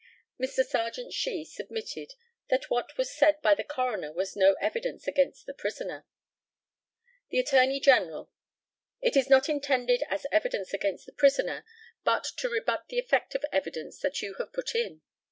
[0.41, 0.65] Mr.
[0.65, 2.13] Serjeant SHEE submitted
[2.49, 6.07] that what was said by the coroner was no evidence against the prisoner.
[7.29, 8.31] The ATTORNEY GENERAL:
[8.99, 11.65] It is not intended as evidence against the prisoner,
[12.03, 15.01] but to rebut the effect of evidence that you have put in.